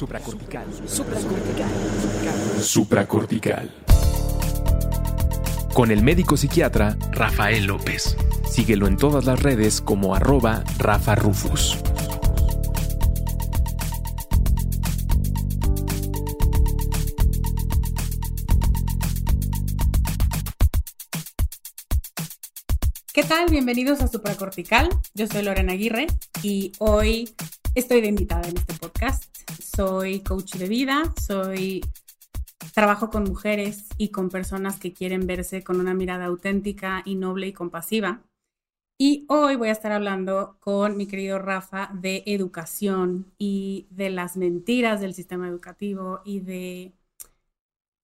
[0.00, 0.64] Supracortical.
[0.86, 1.68] Supracortical.
[2.62, 3.70] Supracortical.
[5.74, 8.16] Con el médico psiquiatra Rafael López.
[8.50, 11.76] Síguelo en todas las redes como arroba Rafa Rufus.
[23.12, 23.50] ¿Qué tal?
[23.50, 24.88] Bienvenidos a Supracortical.
[25.12, 26.06] Yo soy Lorena Aguirre
[26.42, 27.28] y hoy
[27.74, 29.24] estoy de invitada en este podcast.
[29.62, 31.82] Soy coach de vida, soy
[32.74, 37.48] trabajo con mujeres y con personas que quieren verse con una mirada auténtica y noble
[37.48, 38.22] y compasiva.
[38.98, 44.36] Y hoy voy a estar hablando con mi querido Rafa de educación y de las
[44.36, 46.92] mentiras del sistema educativo y de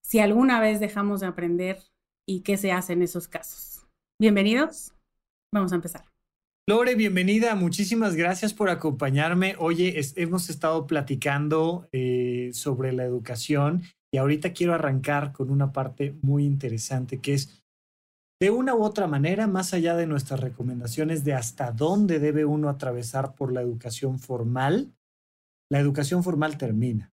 [0.03, 1.83] si alguna vez dejamos de aprender
[2.25, 3.87] y qué se hace en esos casos.
[4.19, 4.93] Bienvenidos.
[5.53, 6.16] Vamos a empezar.
[6.69, 7.55] Lore, bienvenida.
[7.55, 9.55] Muchísimas gracias por acompañarme.
[9.61, 16.17] Oye, hemos estado platicando eh, sobre la educación y ahorita quiero arrancar con una parte
[16.23, 17.63] muy interesante que es,
[18.41, 22.69] de una u otra manera, más allá de nuestras recomendaciones de hasta dónde debe uno
[22.69, 24.93] atravesar por la educación formal,
[25.71, 27.13] la educación formal termina.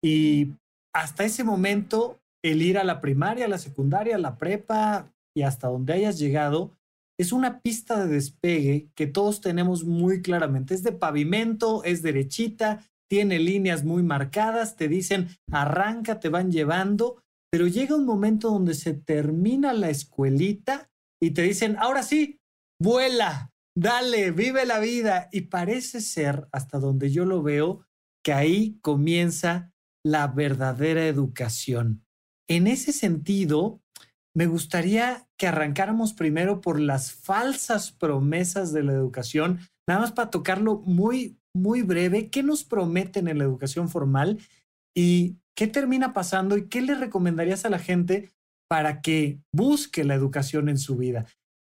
[0.00, 0.52] Y
[0.94, 5.42] hasta ese momento, el ir a la primaria, a la secundaria, a la prepa y
[5.42, 6.70] hasta donde hayas llegado,
[7.18, 10.74] es una pista de despegue que todos tenemos muy claramente.
[10.74, 17.22] Es de pavimento, es derechita, tiene líneas muy marcadas, te dicen arranca, te van llevando,
[17.50, 22.38] pero llega un momento donde se termina la escuelita y te dicen, ahora sí,
[22.80, 25.28] vuela, dale, vive la vida.
[25.32, 27.86] Y parece ser, hasta donde yo lo veo,
[28.22, 29.72] que ahí comienza
[30.04, 32.04] la verdadera educación.
[32.48, 33.80] En ese sentido,
[34.36, 40.28] me gustaría que arrancáramos primero por las falsas promesas de la educación, nada más para
[40.28, 42.28] tocarlo muy, muy breve.
[42.28, 44.38] ¿Qué nos prometen en la educación formal
[44.94, 48.28] y qué termina pasando y qué le recomendarías a la gente
[48.68, 51.24] para que busque la educación en su vida?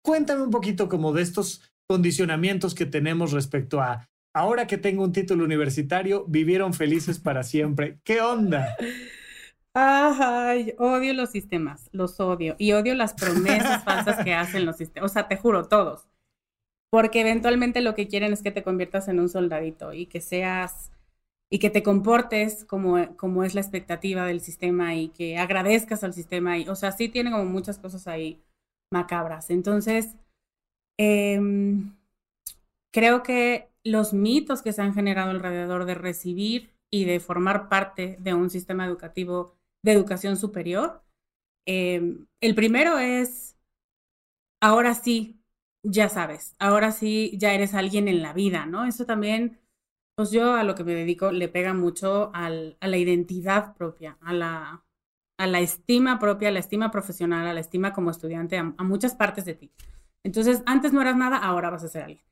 [0.04, 5.12] Cuéntame un poquito como de estos condicionamientos que tenemos respecto a ahora que tengo un
[5.12, 8.00] título universitario, vivieron felices para siempre.
[8.04, 8.76] ¿Qué onda?
[9.74, 12.56] Ay, odio los sistemas, los odio.
[12.58, 15.10] Y odio las promesas falsas que hacen los sistemas.
[15.10, 16.08] O sea, te juro, todos.
[16.90, 20.90] Porque eventualmente lo que quieren es que te conviertas en un soldadito y que seas
[21.50, 26.14] y que te comportes como, como es la expectativa del sistema y que agradezcas al
[26.14, 26.58] sistema.
[26.58, 28.40] Y, o sea, sí tiene como muchas cosas ahí
[28.92, 29.50] macabras.
[29.50, 30.16] Entonces,
[30.98, 31.96] em,
[32.92, 38.16] creo que los mitos que se han generado alrededor de recibir y de formar parte
[38.20, 41.02] de un sistema educativo de educación superior.
[41.66, 43.56] Em, el primero es,
[44.60, 45.40] ahora sí,
[45.82, 48.84] ya sabes, ahora sí, ya eres alguien en la vida, ¿no?
[48.86, 49.60] Eso también,
[50.16, 54.18] pues yo a lo que me dedico le pega mucho al, a la identidad propia,
[54.20, 54.84] a la,
[55.40, 59.14] a la estima propia, a la estima profesional, a la estima como estudiante, a, muchas
[59.14, 59.72] partes de ti.
[60.22, 62.24] Entonces, antes no eras nada, ahora vas a ser alguien.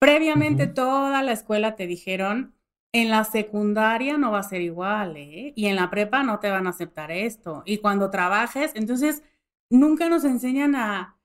[0.00, 2.56] Previamente toda la escuela te dijeron,
[2.92, 5.52] en la secundaria no va a ser igual, ¿eh?
[5.54, 7.62] Y en la prepa no te van a aceptar esto.
[7.64, 9.22] Y cuando trabajes, entonces
[9.70, 11.16] nunca nos enseñan a,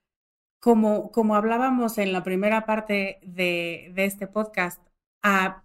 [0.60, 4.82] como, como hablábamos en la primera parte de, de este podcast,
[5.24, 5.64] a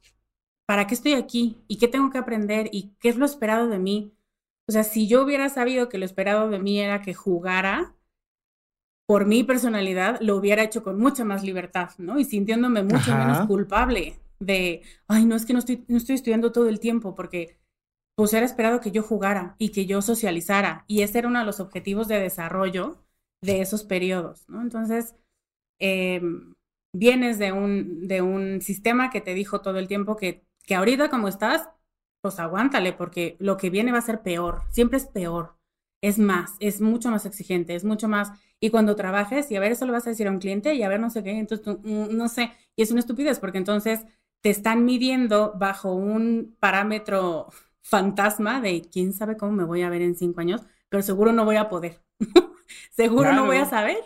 [0.67, 3.81] para qué estoy aquí y qué tengo que aprender y qué es lo esperado de
[3.81, 4.15] mí.
[4.69, 7.93] O sea, si yo hubiera sabido que lo esperado de mí era que jugara,
[9.05, 12.21] por mi personalidad, lo hubiera hecho con mucha más libertad, ¿no?
[12.21, 16.53] Y sintiéndome mucho menos culpable de, ay, no es que no estoy, no estoy estudiando
[16.53, 17.59] todo el tiempo porque
[18.15, 21.47] pues era esperado que yo jugara y que yo socializara y ese era uno de
[21.47, 23.05] los objetivos de desarrollo
[23.43, 24.63] de esos periodos, ¿no?
[24.63, 25.15] Entonces,
[25.79, 26.55] em,
[26.93, 31.09] vienes de un, de un sistema que te dijo todo el tiempo que, que ahorita
[31.11, 31.69] como estás,
[32.21, 35.57] pues aguántale porque lo que viene va a ser peor, siempre es peor,
[36.03, 38.31] es más, es mucho más exigente, es mucho más.
[38.61, 40.83] Y cuando trabajes y a ver, eso le vas a decir a un cliente y
[40.83, 44.01] a ver, no sé qué, entonces mm, no sé, y es una estupidez porque entonces
[44.41, 47.49] te están midiendo bajo un parámetro
[47.83, 51.45] fantasma de quién sabe cómo me voy a ver en cinco años, pero seguro no
[51.45, 52.01] voy a poder.
[52.91, 53.99] seguro no voy a saber.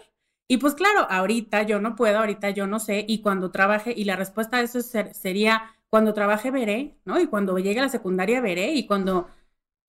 [0.49, 4.05] Y pues claro, ahorita yo no puedo, ahorita yo no sé, y cuando trabaje, y
[4.05, 7.21] la respuesta a eso sería, cuando trabaje veré, ¿no?
[7.21, 9.29] Y cuando llegue a la secundaria veré, y cuando,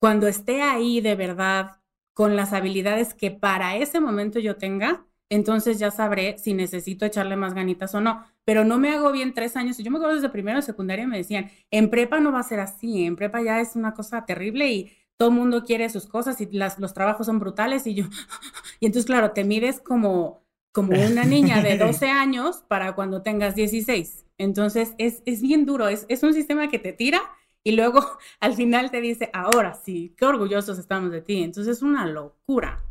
[0.00, 1.80] cuando esté ahí de verdad
[2.14, 7.36] con las habilidades que para ese momento yo tenga, entonces ya sabré si necesito echarle
[7.36, 8.24] más ganitas o no.
[8.44, 9.78] Pero no me hago bien tres años.
[9.78, 12.60] Yo me acuerdo desde primero de secundaria me decían, en prepa no va a ser
[12.60, 16.40] así, en prepa ya es una cosa terrible y todo el mundo quiere sus cosas
[16.40, 18.04] y las, los trabajos son brutales y yo,
[18.80, 20.42] y entonces claro, te mides como,
[20.72, 24.26] como una niña de 12 años para cuando tengas 16.
[24.38, 27.20] Entonces es, es bien duro, es, es un sistema que te tira
[27.64, 28.00] y luego
[28.40, 31.42] al final te dice, ahora sí, qué orgullosos estamos de ti.
[31.42, 32.84] Entonces es una locura.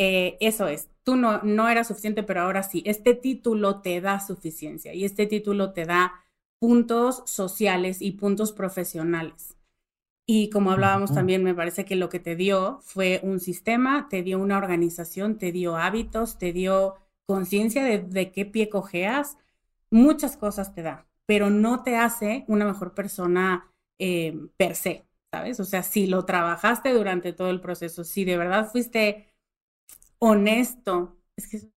[0.00, 4.20] Eh, eso es, tú no, no eras suficiente, pero ahora sí, este título te da
[4.20, 6.24] suficiencia y este título te da
[6.60, 9.56] puntos sociales y puntos profesionales.
[10.24, 14.22] Y como hablábamos también, me parece que lo que te dio fue un sistema, te
[14.22, 16.94] dio una organización, te dio hábitos, te dio
[17.26, 19.36] conciencia de, qué pie cojeas,
[19.90, 25.58] muchas cosas te da, pero no te hace una mejor persona eh, per se, ¿sabes?
[25.58, 29.27] O sea, si lo trabajaste durante todo el proceso, si de verdad fuiste
[30.18, 31.68] honesto, es que es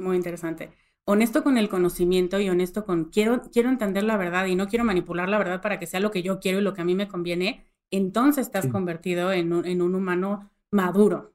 [0.00, 0.72] muy interesante,
[1.04, 4.84] honesto con el conocimiento y honesto con quiero, quiero entender la verdad y no quiero
[4.84, 6.94] manipular la verdad para que sea lo que yo quiero y lo que a mí
[6.94, 11.34] me conviene, entonces estás convertido en un, en un humano maduro.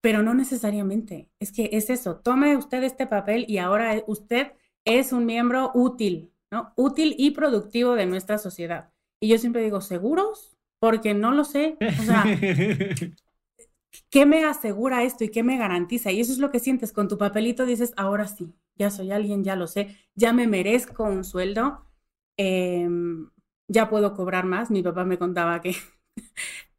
[0.00, 1.28] Pero no necesariamente.
[1.40, 2.16] Es que es eso.
[2.18, 4.52] Tome usted este papel y ahora usted
[4.84, 6.72] es un miembro útil, ¿no?
[6.76, 8.92] Útil y productivo de nuestra sociedad.
[9.20, 10.56] Y yo siempre digo, ¿seguros?
[10.78, 11.76] Porque no lo sé.
[11.80, 12.24] O sea,
[14.10, 16.10] ¿qué me asegura esto y qué me garantiza?
[16.12, 19.44] Y eso es lo que sientes con tu papelito, dices, ahora sí, ya soy alguien,
[19.44, 21.84] ya lo sé, ya me merezco un sueldo,
[22.36, 23.30] em,
[23.68, 24.70] ya puedo cobrar más.
[24.70, 25.74] Mi papá me contaba que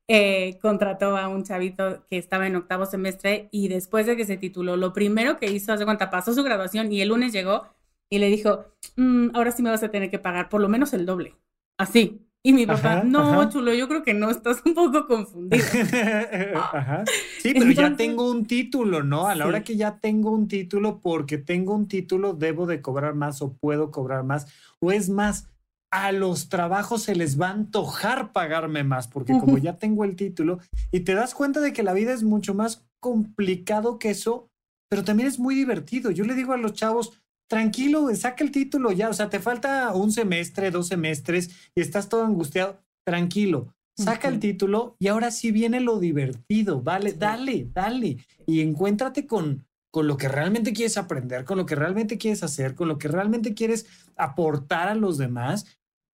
[0.07, 4.37] eh, contrató a un chavito que estaba en octavo semestre y después de que se
[4.37, 7.67] tituló, lo primero que hizo, hace cuenta, pasó su graduación y el lunes llegó
[8.09, 8.65] y le dijo,
[8.97, 11.35] mm, ahora sí me vas a tener que pagar por lo menos el doble.
[11.77, 15.63] Así, y mi papá, no, chulo, yo creo que no, estás un poco confundido.
[17.41, 19.27] Sí, pero ya tengo un título, ¿no?
[19.27, 23.15] A la hora que ya tengo un título, porque tengo un título, debo de cobrar
[23.15, 24.47] más o puedo cobrar más.
[24.79, 25.47] O es más,
[25.91, 30.15] a los trabajos se les va a antojar pagarme más, porque como ya tengo el
[30.15, 30.59] título,
[30.91, 34.49] y te das cuenta de que la vida es mucho más complicado que eso,
[34.89, 36.11] pero también es muy divertido.
[36.11, 39.91] Yo le digo a los chavos, tranquilo, saca el título ya, o sea, te falta
[39.93, 45.51] un semestre, dos semestres y estás todo angustiado, tranquilo, saca el título y ahora sí
[45.51, 51.43] viene lo divertido, vale, dale, dale y encuéntrate con, con lo que realmente quieres aprender,
[51.43, 55.65] con lo que realmente quieres hacer, con lo que realmente quieres aportar a los demás.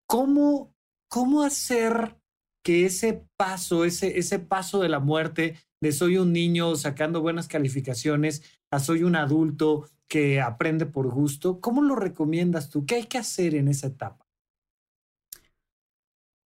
[0.06, 0.75] ¿Cómo,
[1.08, 2.17] cómo hacer
[2.62, 7.49] que ese paso, ese, ese paso de la muerte, de soy un niño sacando buenas
[7.49, 11.61] calificaciones, a soy un adulto que aprende por gusto.
[11.61, 12.87] ¿Cómo lo recomiendas tú?
[12.87, 14.25] ¿Qué hay que hacer en esa etapa?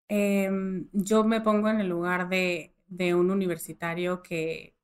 [0.10, 4.76] Em, yo me pongo en el lugar de, de un universitario que,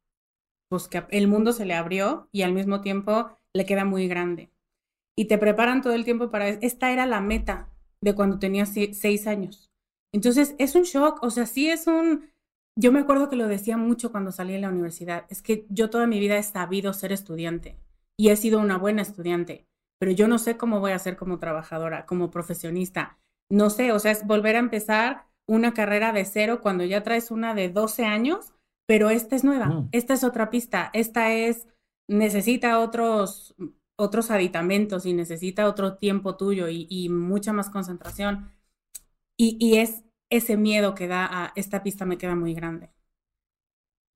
[0.69, 4.49] pues, que el mundo se le abrió y al mismo tiempo le queda muy grande.
[5.17, 6.47] Y te preparan todo el tiempo para...
[6.47, 9.73] Esta era la meta de cuando tenía seis años.
[10.13, 12.29] Entonces, es un shock, o sea, sí es un...
[12.79, 15.89] Yo me acuerdo que lo decía mucho cuando salí de la universidad, es que yo
[15.89, 17.75] toda mi vida he sabido ser estudiante
[18.15, 19.65] y he sido una buena estudiante,
[19.99, 23.17] pero yo no sé cómo voy a ser como trabajadora, como profesionista.
[23.49, 27.31] No sé, o sea, es volver a empezar una carrera de cero cuando ya traes
[27.31, 28.53] una de 12 años,
[28.85, 29.89] pero esta es nueva, mm.
[29.91, 31.67] esta es otra pista, esta es,
[32.07, 33.55] necesita otros,
[33.97, 38.51] otros aditamentos y necesita otro tiempo tuyo y, mucha más concentración.
[39.35, 42.91] Y, y es ese miedo que da a esta pista me queda muy grande.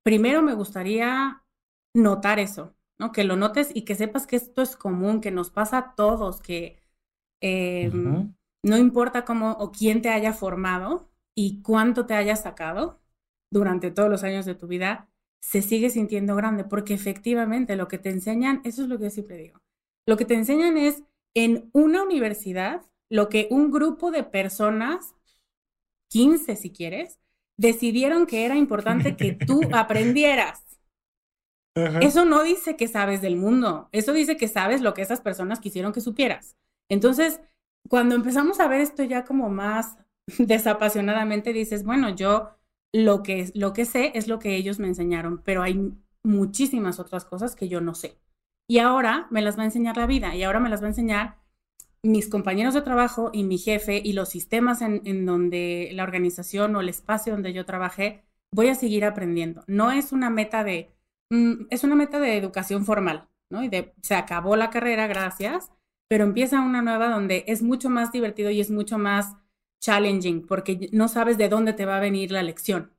[0.04, 1.44] Primero me gustaría
[1.94, 2.74] notar eso,
[3.10, 6.40] que lo notes y que sepas que esto es común, que nos pasa a todos,
[6.40, 6.80] que
[7.40, 13.00] em, no importa cómo o quién te haya formado y cuánto te haya sacado
[13.50, 15.08] durante todos los años de tu vida,
[15.40, 19.10] se sigue sintiendo grande, porque efectivamente lo que te enseñan, eso es lo que yo
[19.10, 19.60] siempre digo,
[20.06, 21.02] lo que te enseñan es
[21.34, 25.14] en una universidad, lo que un grupo de personas,
[26.12, 27.18] 15 si quieres,
[27.58, 30.62] decidieron que era importante que tú aprendieras.
[31.74, 35.58] Eso no dice que sabes del mundo, eso dice que sabes lo que esas personas
[35.58, 36.54] quisieron que supieras.
[36.90, 37.40] Entonces,
[37.88, 39.96] cuando empezamos a ver esto ya como más
[40.38, 42.50] desapasionadamente, dices, bueno, yo
[42.92, 47.24] lo que, lo que sé es lo que ellos me enseñaron, pero hay muchísimas otras
[47.24, 48.18] cosas que yo no sé.
[48.68, 50.90] Y ahora me las va a enseñar la vida y ahora me las va a
[50.90, 51.41] enseñar
[52.02, 56.80] mis compañeros de trabajo y mi jefe y los sistemas en, donde la organización o
[56.80, 59.64] el espacio donde yo trabajé, voy a seguir aprendiendo.
[59.66, 60.92] No es una meta de
[61.32, 63.64] Mm, es una meta de educación formal, ¿no?
[63.64, 65.72] Y de, se acabó la carrera, gracias,
[66.06, 69.34] pero empieza una nueva donde es mucho más divertido y es mucho más
[69.80, 72.92] challenging, porque no sabes de dónde te va a venir la lección.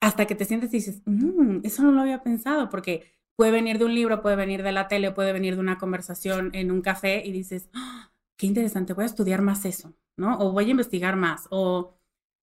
[0.00, 3.78] Hasta que te sientes y dices, mm, eso no lo había pensado, porque puede venir
[3.78, 6.80] de un libro, puede venir de la tele, puede venir de una conversación en un
[6.82, 7.97] café y dices, ¡Ah!
[8.38, 10.38] Qué interesante, voy a estudiar más eso, ¿no?
[10.38, 11.98] O voy a investigar más, o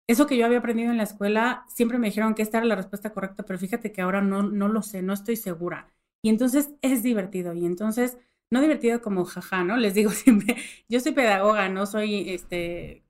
[0.07, 2.77] eso que yo había aprendido en la escuela, siempre me dijeron que esta era la
[2.77, 5.89] respuesta correcta, pero fíjate que ahora no, no lo sé, no estoy segura.
[6.23, 7.55] Y entonces es divertido.
[7.55, 8.19] Y entonces,
[8.51, 9.79] no divertido como jaja, ¿no?
[9.79, 10.57] Les digo siempre,
[10.89, 13.05] yo soy pedagoga, no soy este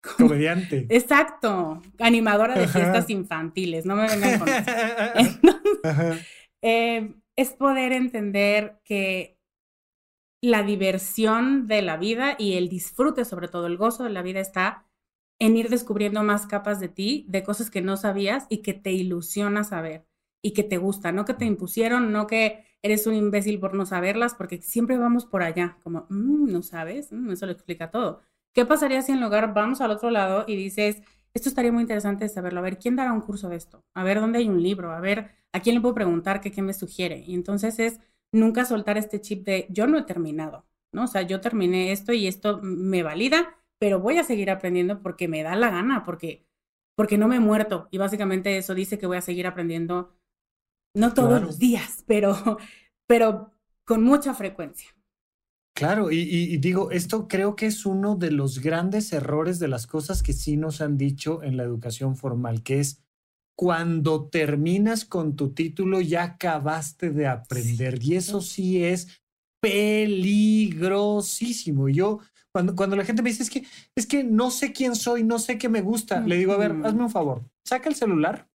[0.00, 0.86] Comediante.
[0.88, 4.70] Exacto, animadora de fiestas infantiles, no me vengan con eso.
[6.62, 9.39] Eh, es poder entender que
[10.42, 14.40] la diversión de la vida y el disfrute, sobre todo el gozo de la vida,
[14.40, 14.86] está
[15.38, 18.92] en ir descubriendo más capas de ti, de cosas que no sabías y que te
[18.92, 20.06] ilusiona saber
[20.42, 23.84] y que te gusta, no que te impusieron, no que eres un imbécil por no
[23.84, 28.22] saberlas, porque siempre vamos por allá, como, mm, no sabes, mm, eso lo explica todo.
[28.52, 31.02] ¿Qué pasaría si en lugar vamos al otro lado y dices,
[31.34, 33.84] esto estaría muy interesante saberlo, a ver, ¿quién dará un curso de esto?
[33.94, 34.92] A ver, ¿dónde hay un libro?
[34.92, 37.22] A ver, ¿a quién le puedo preguntar qué, qué me sugiere?
[37.26, 38.00] Y entonces es
[38.32, 41.04] nunca soltar este chip de, yo no he terminado, ¿no?
[41.04, 45.28] O sea, yo terminé esto y esto me valida, pero voy a seguir aprendiendo porque
[45.28, 46.46] me da la gana, porque,
[46.96, 47.88] porque no me he muerto.
[47.90, 50.14] Y básicamente eso dice que voy a seguir aprendiendo,
[50.94, 52.34] no todos los días, pero,
[53.06, 53.52] pero
[53.84, 54.90] con mucha frecuencia.
[55.74, 60.22] Claro, y, digo, esto creo que es uno de los grandes errores de las cosas
[60.22, 63.02] que sí nos han dicho en la educación formal, que es
[63.60, 68.02] cuando terminas con tu título ya acabaste de aprender.
[68.02, 69.20] Y eso sí es
[69.60, 71.90] peligrosísimo.
[71.90, 72.20] Yo,
[72.54, 75.38] cuando, cuando la gente me dice, es que, es que no sé quién soy, no
[75.38, 78.48] sé qué me gusta, le digo, a ver, hazme un favor, saca el celular,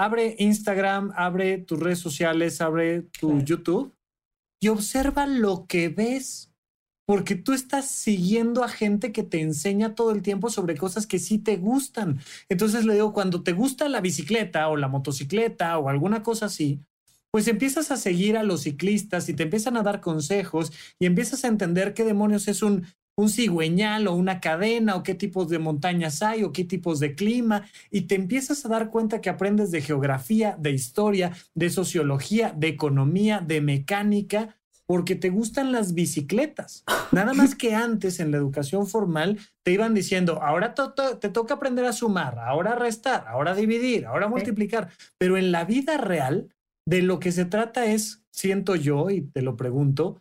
[0.00, 3.94] abre Instagram, abre tus redes sociales, abre tu YouTube
[4.58, 6.50] y observa lo que ves,
[7.06, 11.18] porque tú estás siguiendo a gente que te enseña todo el tiempo sobre cosas que
[11.18, 12.20] sí te gustan.
[12.48, 16.80] Entonces le digo, cuando te gusta la bicicleta o la motocicleta o alguna cosa así,
[17.30, 21.44] pues empiezas a seguir a los ciclistas y te empiezan a dar consejos y empiezas
[21.44, 25.58] a entender qué demonios es un un cigüeñal o una cadena o qué tipos de
[25.58, 29.70] montañas hay o qué tipos de clima y te empiezas a dar cuenta que aprendes
[29.70, 34.56] de geografía, de historia, de sociología, de economía, de mecánica,
[34.86, 36.84] porque te gustan las bicicletas.
[37.12, 41.84] Nada más que antes en la educación formal te iban diciendo, ahora te, toca aprender
[41.86, 46.48] a sumar, ahora restar, ahora dividir, ahora multiplicar, pero en la vida real
[46.86, 50.20] de lo que se trata es, siento yo, y te lo pregunto,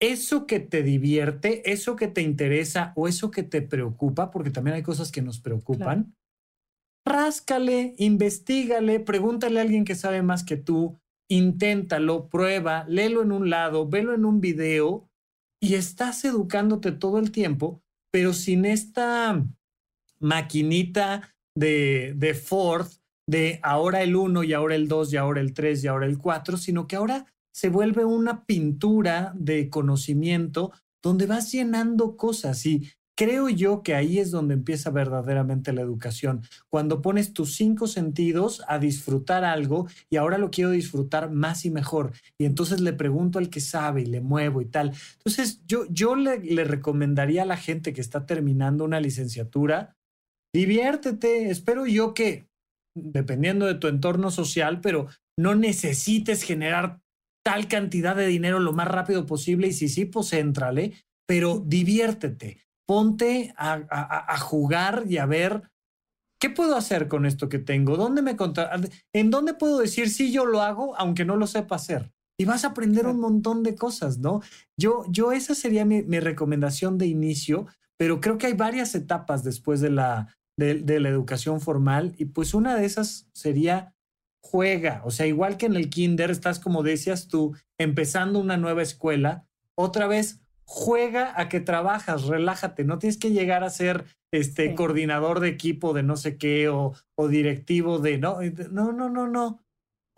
[0.00, 4.76] eso que te divierte, eso que te interesa o eso que te preocupa, porque también
[4.76, 6.14] hay cosas que nos preocupan,
[7.04, 13.50] ráscale, investigale, pregúntale a alguien que sabe más que tú, inténtalo, prueba, léelo en un
[13.50, 15.08] lado, velo en un video
[15.60, 19.44] y estás educándote todo el tiempo, pero sin esta
[20.20, 22.88] maquinita de, de Ford
[23.28, 26.18] de ahora el 1 y ahora el 2 y ahora el 3 y ahora el
[26.18, 32.90] 4, sino que ahora se vuelve una pintura de conocimiento donde vas llenando cosas y
[33.16, 38.62] creo yo que ahí es donde empieza verdaderamente la educación, cuando pones tus cinco sentidos
[38.68, 43.38] a disfrutar algo y ahora lo quiero disfrutar más y mejor y entonces le pregunto
[43.38, 44.92] al que sabe y le muevo y tal.
[45.18, 49.96] Entonces yo, yo le, le recomendaría a la gente que está terminando una licenciatura,
[50.54, 52.46] diviértete, espero yo que
[52.94, 55.08] dependiendo de tu entorno social, pero
[55.38, 57.00] no necesites generar
[57.44, 60.94] tal cantidad de dinero lo más rápido posible y si sí, pues éntrale,
[61.28, 65.70] pero diviértete, ponte a, jugar y a ver
[66.40, 68.36] qué puedo hacer con esto que tengo, dónde me
[69.12, 72.12] en dónde puedo decir sí yo lo hago aunque no lo sepa hacer.
[72.38, 74.42] Y vas a aprender un montón de cosas, ¿no?
[74.78, 77.66] Yo, yo esa sería mi, recomendación de inicio,
[77.96, 82.52] pero creo que hay varias etapas después de la, de la educación formal y pues
[82.52, 83.96] una de esas sería
[84.46, 88.82] juega, o sea, igual que en el kinder estás, como decías tú, empezando una nueva
[88.82, 94.74] escuela, otra vez juega a que trabajas, relájate, no tienes que llegar a ser este
[94.74, 99.28] coordinador de equipo de no sé qué o, o directivo de no, no, no, no,
[99.28, 99.62] no.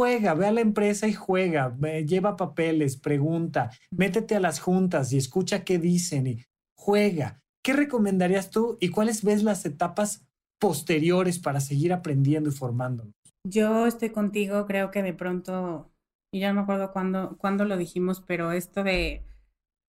[0.01, 1.77] Juega, ve a la empresa y juega,
[2.07, 6.45] lleva papeles, pregunta, métete a las juntas y escucha qué dicen y
[6.77, 7.43] juega.
[7.65, 10.25] ¿Qué recomendarías tú y cuáles ves las etapas
[10.61, 13.13] posteriores para seguir aprendiendo y formándonos?
[13.45, 15.91] Yo estoy contigo, creo que de pronto,
[16.33, 19.28] y ya no me acuerdo cuándo, cuándo lo dijimos, pero esto de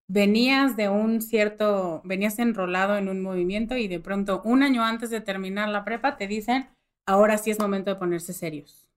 [0.09, 5.11] venías de un cierto, venías enrolado en un movimiento y de pronto un año antes
[5.11, 6.67] de terminar la prepa te dicen,
[7.07, 8.87] ahora sí es momento de ponerse serios.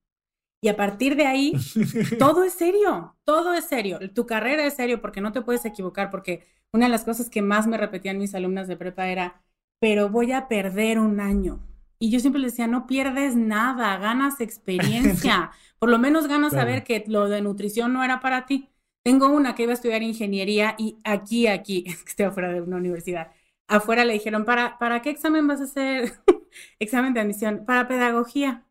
[0.64, 1.52] Y a partir de ahí,
[2.19, 3.99] todo es serio, todo es serio.
[4.12, 7.42] Tu carrera es serio porque no te puedes equivocar, porque una de las cosas que
[7.42, 9.42] más me repetían mis alumnas de prepa era,
[9.81, 11.61] pero voy a perder un año.
[11.99, 15.50] Y yo siempre le decía, no pierdes nada, ganas experiencia.
[15.78, 18.72] Por lo menos ganas saber que lo de nutrición no era para ti.
[19.03, 22.61] Tengo una que iba a estudiar ingeniería y aquí, aquí, es que estoy afuera de
[22.61, 23.33] una universidad,
[23.69, 26.13] afuera le dijeron, ¿para, ¿para qué examen vas a hacer?
[26.79, 28.67] examen de admisión, para pedagogía.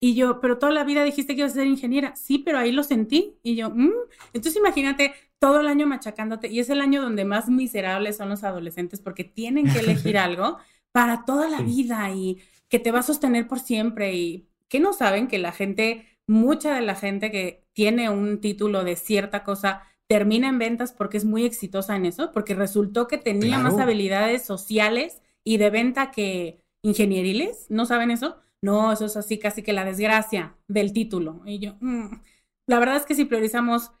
[0.00, 2.14] Y yo, pero toda la vida dijiste que ibas a ser ingeniera.
[2.16, 3.38] Sí, pero ahí lo sentí.
[3.42, 3.90] Y yo, mm".
[4.32, 6.48] entonces imagínate todo el año machacándote.
[6.48, 10.58] Y es el año donde más miserables son los adolescentes porque tienen que elegir algo
[10.92, 14.92] para toda la vida y que te va a sostener por siempre y que no
[14.92, 19.82] saben que la gente, mucha de la gente que tiene un título de cierta cosa
[20.06, 24.44] termina en ventas porque es muy exitosa en eso, porque resultó que tenía más habilidades
[24.44, 28.36] sociales y de venta que ingenieriles, ¿no saben eso?
[28.62, 31.42] No, eso es así casi que la desgracia del título.
[31.44, 32.22] Y yo, mm".
[32.66, 33.92] la verdad es que si priorizamos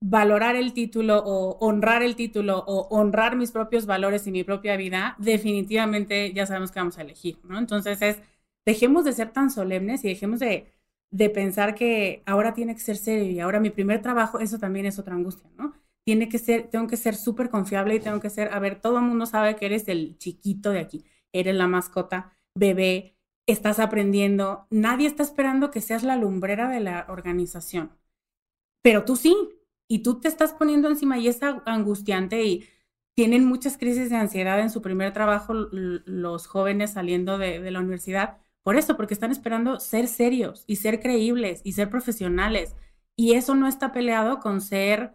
[0.00, 4.76] valorar el título o honrar el título o honrar mis propios valores y mi propia
[4.76, 7.58] vida, definitivamente ya sabemos que vamos a elegir, ¿no?
[7.58, 8.22] Entonces es,
[8.64, 10.72] dejemos de ser tan solemnes y dejemos de,
[11.10, 14.86] de pensar que ahora tiene que ser serio y ahora mi primer trabajo, eso también
[14.86, 15.74] es otra angustia, ¿no?
[16.04, 18.98] Tiene que ser, tengo que ser súper confiable y tengo que ser, a ver, todo
[18.98, 24.66] el mundo sabe que eres el chiquito de aquí, eres la mascota, bebé, estás aprendiendo,
[24.70, 27.92] nadie está esperando que seas la lumbrera de la organización,
[28.82, 29.34] pero tú sí,
[29.88, 32.68] y tú te estás poniendo encima y es angustiante y
[33.14, 37.80] tienen muchas crisis de ansiedad en su primer trabajo los jóvenes saliendo de, de la
[37.80, 42.74] universidad por eso, porque están esperando ser serios y ser creíbles y ser profesionales.
[43.14, 45.14] Y eso no está peleado con ser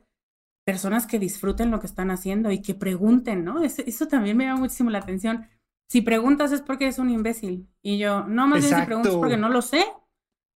[0.65, 3.62] personas que disfruten lo que están haciendo y que pregunten, ¿no?
[3.62, 5.50] Eso, también me llama muchísimo la atención.
[5.89, 7.67] Si preguntas es porque eres un imbécil.
[7.81, 9.86] Y yo, no, más bien si preguntas porque no lo sé.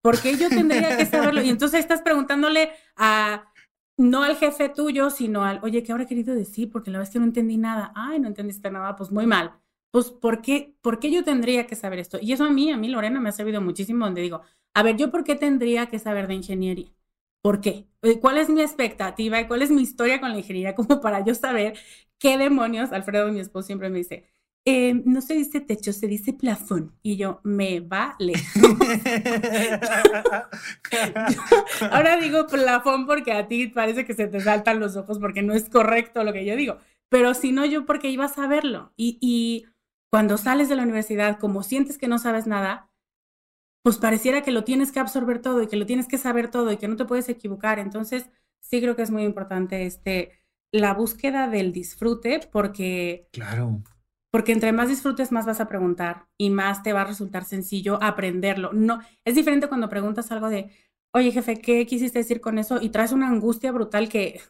[0.00, 1.42] Porque yo tendría que saberlo.
[1.42, 3.52] Y entonces estás preguntándole a,
[3.98, 6.70] no al jefe tuyo, sino al, oye, ¿qué habrá querido decir?
[6.70, 7.90] Porque la vez que no entendí nada.
[7.96, 9.63] Ay, no entendiste nada, pues muy mal
[9.94, 12.18] pues, ¿por qué, ¿por qué yo tendría que saber esto?
[12.20, 14.42] Y eso a mí, a mí, Lorena, me ha servido muchísimo, donde digo,
[14.74, 16.90] a ver, ¿yo por qué tendría que saber de ingeniería?
[17.40, 17.86] ¿Por qué?
[18.02, 20.74] Eh, ¿Cuál es mi expectativa y cuál es mi historia con la ingeniería?
[20.76, 21.78] Como para yo saber
[22.18, 24.26] qué demonios, Alfredo, mi esposo, siempre me dice,
[24.64, 26.98] eh, no se dice techo, se dice plafón.
[27.00, 28.32] Y yo, me vale.
[31.92, 35.54] Ahora digo plafón porque a ti parece que se te saltan los ojos porque no
[35.54, 36.78] es correcto lo que yo digo.
[37.10, 38.92] Pero si no, yo porque iba a saberlo.
[38.96, 39.66] Y, y
[40.14, 42.88] cuando sales de la universidad, como sientes que no sabes nada,
[43.82, 46.70] pues pareciera que lo tienes que absorber todo y que lo tienes que saber todo
[46.70, 47.80] y que no te puedes equivocar.
[47.80, 50.30] Entonces, sí creo que es muy importante este,
[50.70, 53.26] la búsqueda del disfrute porque...
[53.32, 53.82] Claro.
[54.30, 58.00] Porque entre más disfrutes, más vas a preguntar y más te va a resultar sencillo
[58.00, 58.72] aprenderlo.
[58.72, 60.70] No, es diferente cuando preguntas algo de,
[61.12, 62.80] oye jefe, ¿qué quisiste decir con eso?
[62.80, 64.40] Y traes una angustia brutal que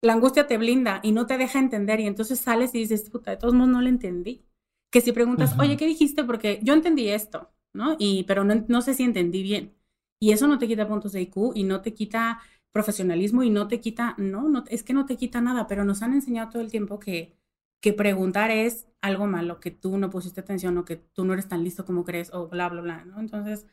[0.00, 3.30] la angustia te blinda y no te deja entender y entonces sales y dices, puta,
[3.30, 4.44] de todos modos no lo entendí
[4.92, 6.22] que si preguntas, oye, ¿qué dijiste?
[6.22, 7.96] Porque yo entendí esto, ¿no?
[7.98, 9.74] Y, pero no, no sé si entendí bien.
[10.20, 12.40] Y eso no te quita puntos de IQ y no te quita
[12.72, 16.02] profesionalismo y no te quita, no, no, es que no te quita nada, pero nos
[16.02, 17.34] han enseñado todo el tiempo que,
[17.80, 21.48] que preguntar es algo malo, que tú no pusiste atención o que tú no eres
[21.48, 23.18] tan listo como crees o bla, bla, bla, ¿no?
[23.18, 23.66] Entonces,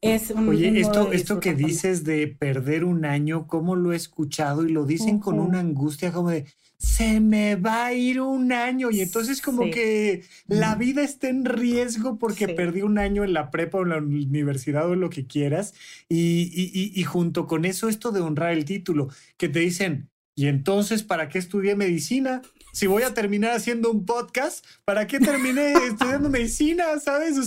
[0.00, 0.48] es un...
[0.48, 4.64] Oye, esto, esto que dices de perder un año, ¿cómo lo he escuchado?
[4.64, 6.46] Y lo dicen con una angustia como de,
[6.78, 11.46] se me va a ir un año y entonces como que la vida está en
[11.46, 15.26] riesgo porque perdí un año en la prepa o en la universidad o lo que
[15.26, 15.74] quieras.
[16.08, 21.02] Y, y, junto con eso esto de honrar el título, que te dicen, ¿y entonces
[21.02, 22.42] para qué estudié medicina?
[22.76, 27.00] Si voy a terminar haciendo un podcast, ¿para qué terminé estudiando medicina?
[27.00, 27.38] ¿Sabes?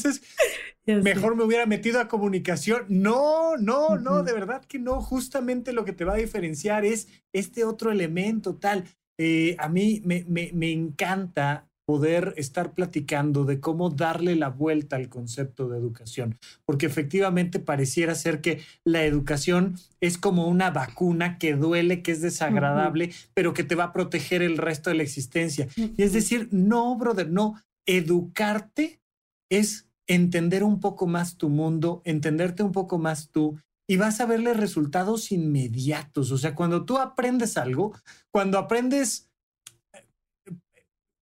[0.88, 2.86] mejor me hubiera metido a comunicación.
[2.90, 5.02] No, no, no, de verdad que no.
[5.02, 8.86] Justamente lo que te va a diferenciar es este otro elemento tal.
[9.20, 15.10] Eh, a mí me, me, encanta poder estar platicando de cómo darle la vuelta al
[15.10, 21.56] concepto de educación, porque efectivamente pareciera ser que la educación es como una vacuna que
[21.56, 25.68] duele, que es desagradable, pero que te va a proteger el resto de la existencia.
[25.76, 27.56] Y es decir, no, brother, no,
[27.88, 29.02] educarte
[29.50, 34.28] es entender un poco más tu mundo, entenderte un poco más tú y vas a
[34.28, 36.32] verle resultados inmediatos.
[36.32, 37.94] O sea, cuando tú aprendes algo,
[38.30, 39.29] cuando aprendes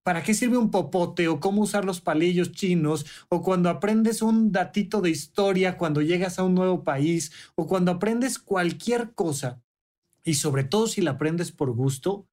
[0.08, 4.54] para qué sirve un popote o cómo usar los palillos chinos, o cuando aprendes un
[4.54, 9.62] datito de historia cuando llegas a un nuevo país, o cuando aprendes cualquier cosa,
[10.24, 12.26] y sobre todo si la aprendes por gusto,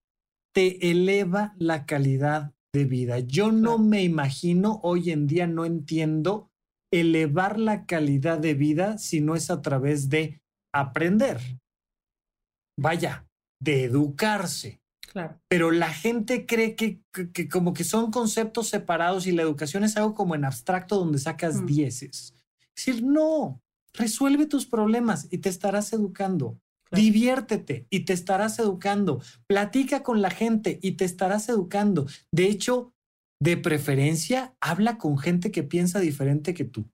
[0.54, 3.18] te eleva la calidad de vida.
[3.18, 6.52] Yo no me imagino, hoy en día no entiendo
[6.92, 10.40] elevar la calidad de vida si no es a través de
[10.72, 11.40] aprender.
[12.78, 13.26] Vaya,
[13.60, 14.83] de educarse.
[15.14, 15.40] Claro.
[15.48, 17.00] Pero la gente cree que,
[17.32, 21.20] que, como que son conceptos separados y la educación es algo como en abstracto donde
[21.20, 21.66] sacas mm.
[21.66, 22.34] dieces.
[22.74, 26.58] Es decir, no, resuelve tus problemas y te estarás educando.
[26.90, 29.22] Diviértete y te estarás educando.
[29.46, 32.06] Platica con la gente y te estarás educando.
[32.32, 32.92] De hecho,
[33.40, 36.90] de preferencia, habla con gente que piensa diferente que tú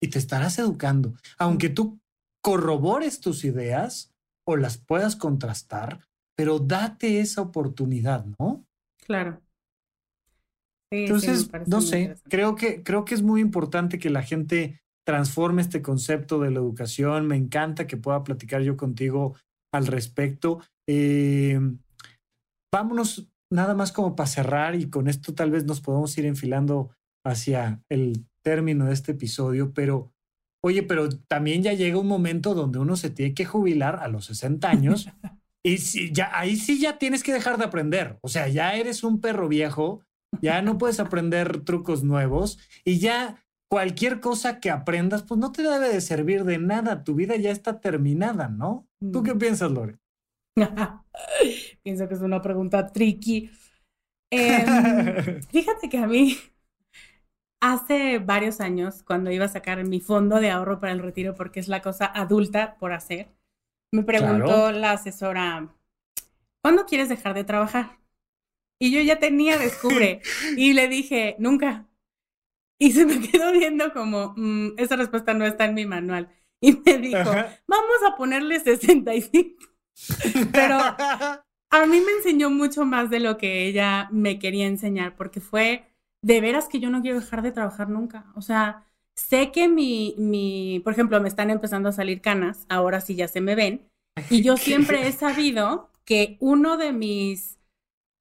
[0.00, 1.14] y te estarás educando.
[1.36, 2.00] Aunque tú
[2.42, 4.14] corrobores tus ideas
[4.46, 6.05] o las puedas contrastar,
[6.36, 8.64] pero date esa oportunidad, ¿no?
[9.04, 9.40] Claro.
[10.92, 15.82] Entonces, no sé, creo que, creo que es muy importante que la gente transforme este
[15.82, 17.26] concepto de la educación.
[17.26, 19.34] Me encanta que pueda platicar yo contigo
[19.72, 20.60] al respecto.
[20.88, 21.58] Eh,
[22.72, 26.90] vámonos nada más como para cerrar y con esto tal vez nos podemos ir enfilando
[27.24, 30.12] hacia el término de este episodio, pero
[30.62, 34.26] oye, pero también ya llega un momento donde uno se tiene que jubilar a los
[34.26, 35.08] 60 años
[35.66, 38.20] y si, ya, ahí sí ya tienes que dejar de aprender.
[38.22, 40.00] O sea, ya eres un perro viejo,
[40.40, 45.64] ya no puedes aprender trucos nuevos y ya cualquier cosa que aprendas, pues no te
[45.64, 47.02] debe de servir de nada.
[47.02, 48.86] Tu vida ya está terminada, ¿no?
[49.12, 49.38] ¿Tú qué mm.
[49.38, 49.98] piensas, Lore?
[51.82, 53.50] Pienso que es una pregunta tricky.
[54.30, 56.36] Em, fíjate que a mí,
[57.60, 61.58] hace varios años, cuando iba a sacar mi fondo de ahorro para el retiro, porque
[61.58, 63.35] es la cosa adulta por hacer,
[63.92, 65.68] me preguntó la asesora,
[66.62, 67.98] ¿cuándo quieres dejar de trabajar?
[68.78, 70.22] Y yo ya tenía descubre
[70.56, 71.86] y le dije, nunca.
[72.78, 76.28] Y se me quedó viendo como, mm, esa respuesta no está en mi manual.
[76.60, 77.30] Y me dijo,
[77.66, 79.62] vamos a ponerle 65.
[80.52, 85.40] Pero a mí me enseñó mucho más de lo que ella me quería enseñar, porque
[85.40, 85.84] fue
[86.22, 88.26] de veras que yo no quiero dejar de trabajar nunca.
[88.34, 88.86] O sea,
[89.16, 93.28] sé que mi, mi, por ejemplo, me están empezando a salir canas, ahora sí ya
[93.28, 93.88] se me ven,
[94.30, 97.58] y yo siempre he sabido que uno de mis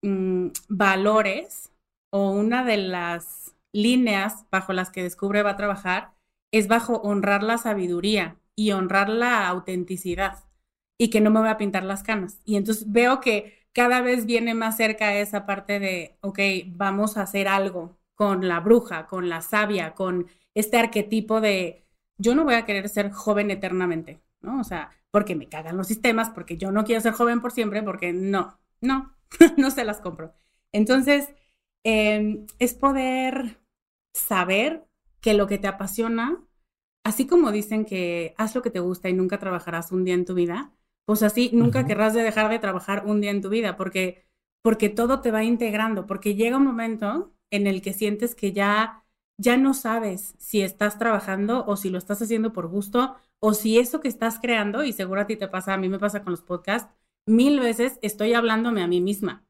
[0.02, 1.72] mm, valores
[2.12, 6.14] o una de las líneas bajo las que Descubre va a trabajar
[6.52, 10.44] es bajo honrar la sabiduría y honrar la autenticidad
[10.98, 12.40] y que no me voy a pintar las canas.
[12.46, 17.24] Y entonces veo que cada vez viene más cerca esa parte de, ok, vamos a
[17.24, 21.86] hacer algo con la bruja, con la sabia, con este arquetipo de,
[22.18, 24.60] yo no voy a querer ser joven eternamente, ¿no?
[24.60, 27.84] O sea, porque me cagan los sistemas, porque yo no quiero ser joven por siempre,
[27.84, 29.16] porque no, no,
[29.58, 30.34] no se las compro.
[30.72, 31.34] Entonces,
[31.84, 33.60] em, es poder
[34.14, 34.88] saber
[35.22, 36.44] que lo que te apasiona,
[37.04, 40.26] así como dicen que haz lo que te gusta y nunca trabajarás un día en
[40.26, 40.74] tu vida,
[41.06, 44.26] pues así nunca querrás de dejar de trabajar un día en tu vida, porque,
[44.64, 49.05] porque todo te va integrando, porque llega un momento en el que sientes que ya,
[49.38, 53.78] ya no sabes si estás trabajando o si lo estás haciendo por gusto o si
[53.78, 56.32] eso que estás creando, y seguro a ti te pasa, a mí me pasa con
[56.32, 56.92] los podcasts,
[57.28, 59.46] mil veces estoy hablándome a mí misma,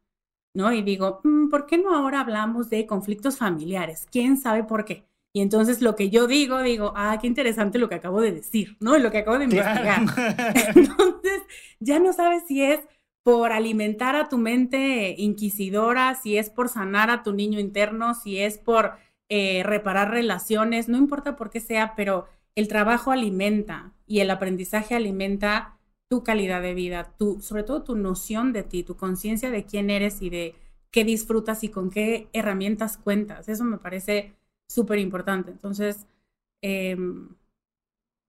[0.54, 0.74] ¿no?
[0.74, 4.08] Y digo, mm, ¿por qué no ahora hablamos de conflictos familiares?
[4.12, 5.06] ¿Quién sabe por qué?
[5.34, 8.78] Y entonces lo que yo digo, digo, ah, qué interesante lo que acabo de decir,
[8.80, 8.98] ¿no?
[8.98, 10.02] Lo que acabo de investigar.
[10.76, 11.42] Entonces,
[11.80, 12.80] ya no sabes si es
[13.22, 18.40] por alimentar a tu mente inquisidora, si es por sanar a tu niño interno, si
[18.40, 18.94] es por
[19.30, 24.96] eh, reparar relaciones, no importa por qué sea, pero el trabajo alimenta y el aprendizaje
[24.96, 25.78] alimenta
[26.10, 29.90] tu calidad de vida, tu, sobre todo tu noción de ti, tu conciencia de quién
[29.90, 30.56] eres y de
[30.92, 33.50] qué disfrutas y con qué herramientas cuentas.
[33.50, 34.34] Eso me parece
[34.70, 35.52] súper importante.
[35.52, 36.06] Entonces,
[36.62, 37.30] em,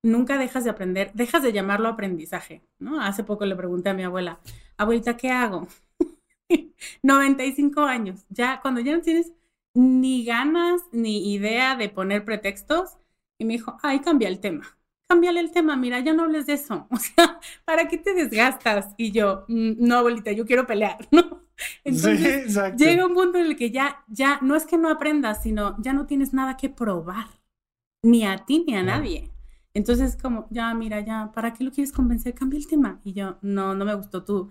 [0.03, 3.01] nunca dejas de aprender, dejas de llamarlo aprendizaje, ¿no?
[3.01, 4.41] Hace poco le pregunté a mi abuela,
[4.77, 5.69] abuelita, ¿qué hago?
[7.03, 9.33] 95 años, ya cuando ya no tienes
[9.77, 12.97] ni ganas ni idea de poner pretextos,
[13.39, 14.79] y me dijo, ay, cambia el tema.
[15.09, 16.89] Cámbiale el tema, mira, ya no hables de eso.
[16.91, 18.95] O sea, ¿para qué te desgastas?
[18.97, 21.43] Y yo, mm, no, abuelita, yo quiero pelear, ¿no?
[21.85, 25.77] Entonces, llega un punto en el que ya, ya, no es que no aprendas, sino
[25.81, 27.29] ya no tienes nada que probar,
[28.03, 29.31] ni a ti ni a nadie.
[29.75, 32.35] Entonces, como, ya, mira, ya, ¿para qué lo quieres convencer?
[32.35, 33.01] Cambia el tema.
[33.05, 34.51] Y yo, no, no me gustó tu,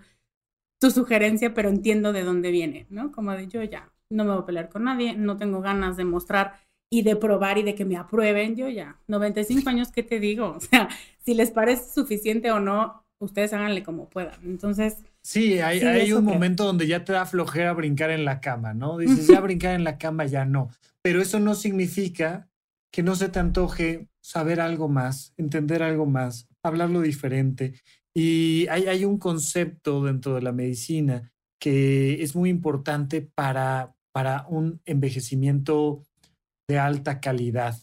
[0.80, 3.12] tu sugerencia, pero entiendo de dónde viene, ¿no?
[3.12, 6.04] Como de yo ya, no me voy a pelear con nadie, no tengo ganas de
[6.04, 6.60] mostrar
[6.92, 10.46] y de probar y de que me aprueben, yo ya, 95 años, ¿qué te digo?
[10.56, 10.88] O sea,
[11.24, 14.38] si les parece suficiente o no, ustedes háganle como puedan.
[14.44, 18.74] Entonces, Sí, hay, hay un momento donde ya te da flojera brincar en la cama,
[18.74, 18.96] ¿no?
[18.98, 20.70] Dices, ya brincar en la cama ya no.
[21.02, 22.48] Pero eso no significa
[22.92, 27.74] que no se te antoje saber algo más, entender algo más, hablarlo diferente.
[28.14, 34.46] Y hay, hay un concepto dentro de la medicina que es muy importante para, para
[34.48, 36.02] un envejecimiento
[36.66, 37.76] de alta calidad.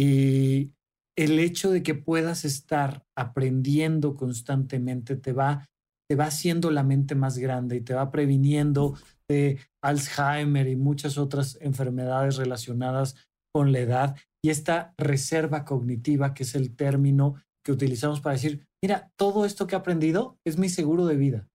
[0.00, 0.72] Y
[1.18, 5.68] el hecho de que puedas estar aprendiendo constantemente te va
[6.08, 8.96] te va haciendo la mente más grande y te va previniendo
[9.28, 13.16] de Alzheimer y muchas otras enfermedades relacionadas
[13.52, 14.16] con la edad.
[14.42, 19.66] Y esta reserva cognitiva, que es el término que utilizamos para decir, mira, todo esto
[19.66, 21.48] que he aprendido es mi seguro de vida.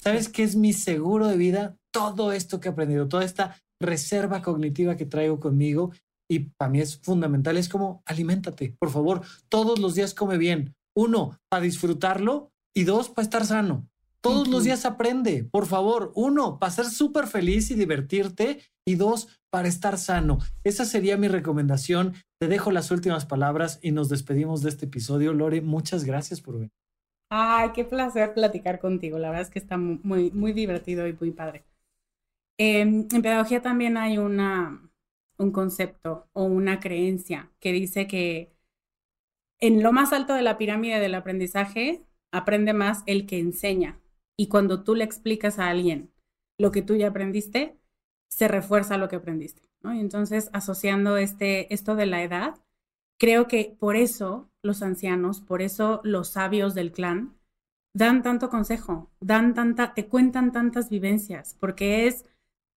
[0.00, 1.76] ¿Sabes qué es mi seguro de vida?
[1.92, 5.92] Todo esto que he aprendido, toda esta reserva cognitiva que traigo conmigo
[6.28, 10.74] y para mí es fundamental, es como aliméntate, por favor, todos los días come bien.
[10.96, 13.88] Uno, para disfrutarlo y dos, para estar sano
[14.22, 16.10] Todos los días aprende, por favor.
[16.16, 18.60] Uno, para ser súper feliz y divertirte.
[18.88, 20.38] Y dos, para estar sano.
[20.64, 22.14] Esa sería mi recomendación.
[22.40, 25.32] Te dejo las últimas palabras y nos despedimos de este episodio.
[25.32, 26.72] Lore, muchas gracias por venir.
[27.30, 29.18] Ay, qué placer platicar contigo.
[29.18, 31.64] La verdad es que está muy, muy divertido y muy padre.
[32.58, 34.90] Em, en pedagogía también hay una,
[35.38, 38.56] un concepto o una creencia que dice que
[39.60, 44.00] en lo más alto de la pirámide del aprendizaje aprende más el que enseña.
[44.38, 46.12] Y cuando tú le explicas a alguien
[46.58, 47.78] lo que tú ya aprendiste,
[48.28, 49.62] se refuerza lo que aprendiste.
[49.84, 52.56] Y entonces, asociando este, esto de la edad,
[53.18, 57.36] creo que por eso los ancianos, por eso los sabios del clan,
[57.94, 62.24] dan tanto consejo, dan tanta, te cuentan tantas vivencias, porque es,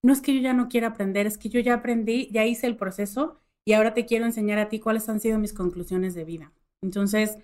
[0.02, 2.66] no es que yo ya no quiera aprender, es que yo ya aprendí, ya hice
[2.66, 6.24] el proceso y ahora te quiero enseñar a ti cuáles han sido mis conclusiones de
[6.24, 6.52] vida.
[6.82, 7.38] Entonces,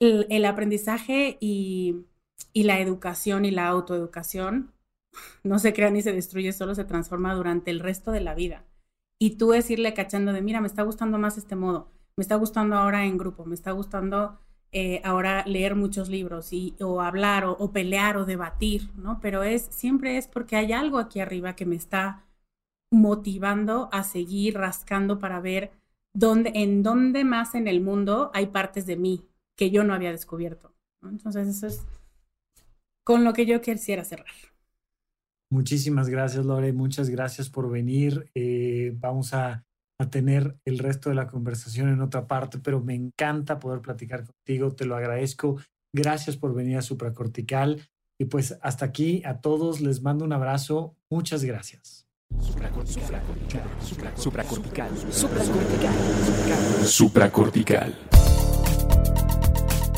[0.00, 2.06] el, aprendizaje y,
[2.52, 4.72] y, la educación y la autoeducación
[5.44, 8.64] no se crea ni se destruye, solo se transforma durante el resto de la vida.
[9.20, 12.34] Y tú es irle cachando de, mira, me está gustando más este modo, me está
[12.34, 14.40] gustando ahora en grupo, me está gustando
[14.76, 19.20] eh, ahora leer muchos libros y, o hablar o, pelear o debatir, ¿no?
[19.20, 22.24] Pero es, siempre es porque hay algo aquí arriba que me está
[22.90, 25.70] motivando a seguir rascando para ver
[26.12, 29.24] dónde, en dónde más en el mundo hay partes de mí
[29.56, 30.74] que yo no había descubierto.
[31.02, 31.86] Entonces, eso es
[33.04, 34.26] con lo que yo quisiera cerrar.
[35.50, 36.72] Muchísimas gracias, Lore.
[36.72, 38.28] Muchas gracias por venir.
[38.34, 39.64] Eh, vamos a,
[39.98, 44.24] a, tener el resto de la conversación en otra parte, pero me encanta poder platicar
[44.24, 44.72] contigo.
[44.72, 45.56] Te lo agradezco.
[45.92, 47.88] Gracias por venir a Supracortical.
[48.18, 50.96] Y pues hasta aquí a todos les mando un abrazo.
[51.10, 52.06] Muchas gracias.
[52.40, 53.20] Supracortical.
[54.16, 54.90] Supracortical.
[55.10, 55.90] Supracortical.
[56.84, 57.94] Supracortical.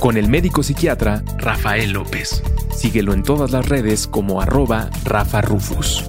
[0.00, 2.42] Con el médico psiquiatra Rafael López.
[2.74, 6.08] Síguelo en todas las redes como arroba Rafa Rufus.